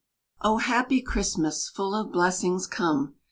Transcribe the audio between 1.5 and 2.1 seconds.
full